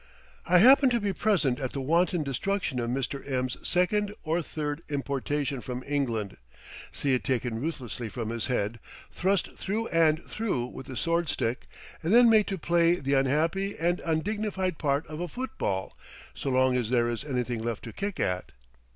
I 0.47 0.57
happen 0.57 0.89
to 0.89 0.99
be 0.99 1.13
present 1.13 1.59
at 1.59 1.73
the 1.73 1.79
wanton 1.79 2.23
destruction 2.23 2.79
of 2.79 2.89
Mr. 2.89 3.21
M 3.31 3.49
's 3.49 3.57
second 3.61 4.11
or 4.23 4.41
third 4.41 4.81
importation 4.89 5.61
from 5.61 5.83
England, 5.85 6.37
see 6.91 7.13
it 7.13 7.23
taken 7.23 7.61
ruthlessly 7.61 8.09
from 8.09 8.31
his 8.31 8.47
head, 8.47 8.79
thrust 9.11 9.55
through 9.57 9.89
and 9.89 10.25
through 10.25 10.65
with 10.65 10.89
a 10.89 10.97
sword 10.97 11.29
stick, 11.29 11.67
and 12.01 12.11
then 12.11 12.31
made 12.31 12.47
to 12.47 12.57
play 12.57 12.95
the 12.95 13.13
unhappy 13.13 13.77
and 13.77 13.99
undignified 14.03 14.79
part 14.79 15.05
of 15.05 15.19
a 15.19 15.27
football 15.27 15.95
so 16.33 16.49
long 16.49 16.75
as 16.75 16.89
there 16.89 17.07
is 17.07 17.23
anything 17.23 17.61
left 17.63 17.83
to 17.83 17.93
kick 17.93 18.19
at. 18.19 18.53